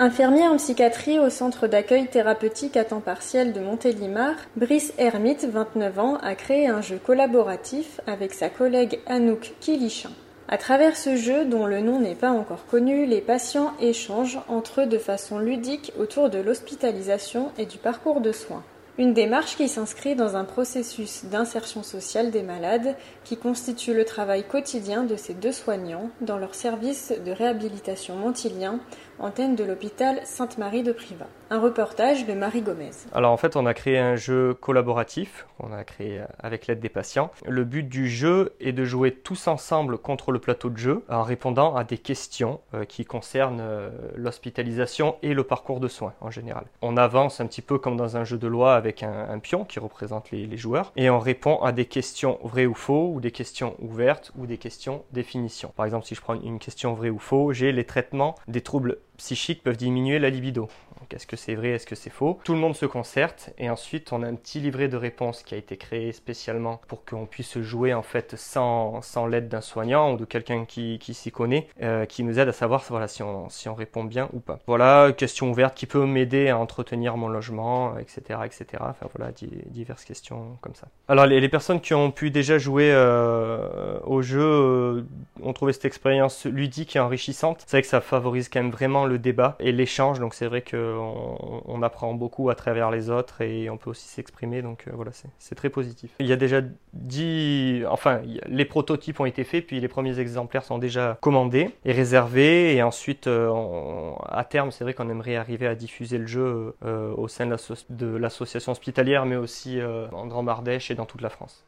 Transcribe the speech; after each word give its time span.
Infirmier 0.00 0.46
en 0.46 0.58
psychiatrie 0.58 1.18
au 1.18 1.28
centre 1.28 1.66
d'accueil 1.66 2.06
thérapeutique 2.06 2.76
à 2.76 2.84
temps 2.84 3.00
partiel 3.00 3.52
de 3.52 3.58
Montélimar, 3.58 4.36
Brice 4.54 4.92
Hermite, 4.96 5.44
29 5.44 5.98
ans, 5.98 6.18
a 6.22 6.36
créé 6.36 6.68
un 6.68 6.80
jeu 6.80 7.00
collaboratif 7.04 8.00
avec 8.06 8.32
sa 8.32 8.48
collègue 8.48 9.00
Anouk 9.08 9.54
Kilichin. 9.58 10.10
À 10.46 10.56
travers 10.56 10.96
ce 10.96 11.16
jeu, 11.16 11.44
dont 11.46 11.66
le 11.66 11.80
nom 11.80 11.98
n'est 11.98 12.14
pas 12.14 12.30
encore 12.30 12.64
connu, 12.66 13.06
les 13.06 13.20
patients 13.20 13.72
échangent 13.80 14.38
entre 14.46 14.82
eux 14.82 14.86
de 14.86 14.98
façon 14.98 15.40
ludique 15.40 15.92
autour 15.98 16.30
de 16.30 16.38
l'hospitalisation 16.38 17.50
et 17.58 17.66
du 17.66 17.78
parcours 17.78 18.20
de 18.20 18.30
soins. 18.30 18.62
Une 18.98 19.14
démarche 19.14 19.56
qui 19.56 19.68
s'inscrit 19.68 20.16
dans 20.16 20.34
un 20.34 20.44
processus 20.44 21.24
d'insertion 21.24 21.84
sociale 21.84 22.32
des 22.32 22.42
malades 22.42 22.96
qui 23.22 23.36
constitue 23.36 23.94
le 23.94 24.04
travail 24.04 24.42
quotidien 24.42 25.04
de 25.04 25.14
ces 25.14 25.34
deux 25.34 25.52
soignants 25.52 26.10
dans 26.20 26.36
leur 26.36 26.56
service 26.56 27.12
de 27.24 27.30
réhabilitation 27.30 28.16
montilien 28.16 28.80
antenne 29.20 29.54
de 29.54 29.62
l'hôpital 29.62 30.20
Sainte-Marie 30.24 30.82
de 30.82 30.90
Privas. 30.90 31.28
Un 31.50 31.60
reportage 31.60 32.26
de 32.26 32.34
Marie 32.34 32.60
Gomez. 32.60 32.90
Alors 33.14 33.32
en 33.32 33.38
fait, 33.38 33.56
on 33.56 33.64
a 33.64 33.72
créé 33.72 33.98
un 33.98 34.16
jeu 34.16 34.52
collaboratif 34.52 35.46
qu'on 35.56 35.72
a 35.72 35.82
créé 35.82 36.20
avec 36.38 36.66
l'aide 36.66 36.80
des 36.80 36.90
patients. 36.90 37.30
Le 37.46 37.64
but 37.64 37.88
du 37.88 38.06
jeu 38.06 38.52
est 38.60 38.72
de 38.72 38.84
jouer 38.84 39.12
tous 39.12 39.48
ensemble 39.48 39.96
contre 39.96 40.30
le 40.30 40.40
plateau 40.40 40.68
de 40.68 40.76
jeu 40.76 41.02
en 41.08 41.22
répondant 41.22 41.74
à 41.74 41.84
des 41.84 41.96
questions 41.96 42.60
euh, 42.74 42.84
qui 42.84 43.06
concernent 43.06 43.62
euh, 43.62 43.88
l'hospitalisation 44.14 45.16
et 45.22 45.32
le 45.32 45.42
parcours 45.42 45.80
de 45.80 45.88
soins 45.88 46.12
en 46.20 46.30
général. 46.30 46.66
On 46.82 46.98
avance 46.98 47.40
un 47.40 47.46
petit 47.46 47.62
peu 47.62 47.78
comme 47.78 47.96
dans 47.96 48.18
un 48.18 48.24
jeu 48.24 48.36
de 48.36 48.46
loi 48.46 48.74
avec 48.74 49.02
un, 49.02 49.38
pion 49.38 49.64
qui 49.64 49.78
représente 49.78 50.30
les, 50.30 50.56
joueurs 50.56 50.92
et 50.96 51.08
on 51.08 51.18
répond 51.18 51.62
à 51.62 51.72
des 51.72 51.86
questions 51.86 52.38
vraies 52.42 52.66
ou 52.66 52.74
faux 52.74 53.12
ou 53.14 53.20
des 53.20 53.30
questions 53.30 53.74
ouvertes 53.78 54.32
ou 54.36 54.46
des 54.46 54.58
questions 54.58 55.04
définition. 55.12 55.72
Par 55.76 55.86
exemple, 55.86 56.04
si 56.04 56.14
je 56.14 56.20
prends 56.20 56.34
une 56.34 56.58
question 56.58 56.92
vrai 56.92 57.08
ou 57.08 57.18
faux, 57.18 57.52
j'ai 57.52 57.72
les 57.72 57.84
traitements 57.84 58.34
des 58.48 58.60
troubles 58.60 58.98
psychiques 59.18 59.62
peuvent 59.62 59.76
diminuer 59.76 60.18
la 60.18 60.30
libido. 60.30 60.68
Est-ce 61.10 61.26
que 61.26 61.36
c'est 61.36 61.54
vrai, 61.54 61.70
est-ce 61.70 61.86
que 61.86 61.94
c'est 61.94 62.10
faux? 62.10 62.38
Tout 62.44 62.52
le 62.52 62.58
monde 62.58 62.76
se 62.76 62.86
concerte 62.86 63.50
et 63.58 63.70
ensuite 63.70 64.12
on 64.12 64.22
a 64.22 64.26
un 64.26 64.34
petit 64.34 64.60
livret 64.60 64.88
de 64.88 64.96
réponses 64.96 65.42
qui 65.42 65.54
a 65.54 65.58
été 65.58 65.76
créé 65.76 66.12
spécialement 66.12 66.80
pour 66.88 67.04
qu'on 67.04 67.26
puisse 67.26 67.58
jouer 67.58 67.94
en 67.94 68.02
fait 68.02 68.36
sans, 68.36 69.02
sans 69.02 69.26
l'aide 69.26 69.48
d'un 69.48 69.60
soignant 69.60 70.12
ou 70.12 70.16
de 70.16 70.24
quelqu'un 70.24 70.64
qui, 70.64 70.98
qui 70.98 71.14
s'y 71.14 71.30
connaît, 71.30 71.68
euh, 71.82 72.04
qui 72.04 72.22
nous 72.22 72.38
aide 72.38 72.48
à 72.48 72.52
savoir 72.52 72.84
voilà, 72.88 73.08
si, 73.08 73.22
on, 73.22 73.48
si 73.48 73.68
on 73.68 73.74
répond 73.74 74.04
bien 74.04 74.28
ou 74.32 74.40
pas. 74.40 74.58
Voilà, 74.66 75.12
question 75.12 75.50
ouverte 75.50 75.74
qui 75.74 75.86
peut 75.86 76.04
m'aider 76.04 76.48
à 76.48 76.58
entretenir 76.58 77.16
mon 77.16 77.28
logement, 77.28 77.98
etc. 77.98 78.40
etc. 78.44 78.66
Enfin 78.80 79.06
voilà, 79.16 79.32
diverses 79.66 80.04
questions 80.04 80.58
comme 80.60 80.74
ça. 80.74 80.88
Alors 81.08 81.26
les, 81.26 81.40
les 81.40 81.48
personnes 81.48 81.80
qui 81.80 81.94
ont 81.94 82.10
pu 82.10 82.30
déjà 82.30 82.58
jouer 82.58 82.90
euh, 82.92 83.98
au 84.04 84.22
jeu 84.22 84.40
euh, 84.40 85.02
ont 85.42 85.52
trouvé 85.52 85.72
cette 85.72 85.84
expérience 85.84 86.46
ludique 86.46 86.96
et 86.96 87.00
enrichissante. 87.00 87.64
C'est 87.66 87.76
vrai 87.76 87.82
que 87.82 87.88
ça 87.88 88.00
favorise 88.00 88.48
quand 88.48 88.62
même 88.62 88.70
vraiment 88.70 89.06
le 89.06 89.18
débat 89.18 89.56
et 89.60 89.72
l'échange, 89.72 90.20
donc 90.20 90.34
c'est 90.34 90.46
vrai 90.46 90.62
que 90.62 90.87
on, 90.96 91.82
apprend 91.82 92.12
beaucoup 92.14 92.50
à 92.50 92.56
travers 92.56 92.90
les 92.90 93.08
autres 93.08 93.40
et 93.40 93.70
on 93.70 93.76
peut 93.76 93.90
aussi 93.90 94.08
s'exprimer. 94.08 94.62
Donc 94.62 94.84
euh, 94.88 94.90
voilà, 94.94 95.12
c'est 95.38 95.54
très 95.54 95.70
positif. 95.70 96.10
Il 96.18 96.26
y 96.26 96.32
a 96.32 96.36
déjà 96.36 96.60
10, 96.94 97.84
enfin, 97.88 98.20
les 98.46 98.64
prototypes 98.64 99.20
ont 99.20 99.26
été 99.26 99.44
faits, 99.44 99.66
puis 99.66 99.80
les 99.80 99.88
premiers 99.88 100.18
exemplaires 100.18 100.64
sont 100.64 100.78
déjà 100.78 101.18
commandés 101.20 101.70
et 101.84 101.92
réservés. 101.92 102.74
Et 102.74 102.82
ensuite, 102.82 103.26
euh, 103.26 104.12
à 104.28 104.44
terme, 104.44 104.70
c'est 104.70 104.84
vrai 104.84 104.94
qu'on 104.94 105.08
aimerait 105.08 105.36
arriver 105.36 105.66
à 105.66 105.74
diffuser 105.74 106.18
le 106.18 106.26
jeu 106.26 106.74
euh, 106.84 107.14
au 107.16 107.28
sein 107.28 107.46
de 107.46 108.06
l'association 108.16 108.72
hospitalière, 108.72 109.26
mais 109.26 109.36
aussi 109.36 109.78
en 110.12 110.26
Grand 110.26 110.46
Ardèche 110.48 110.90
et 110.90 110.94
dans 110.94 111.06
toute 111.06 111.20
la 111.20 111.30
France. 111.30 111.67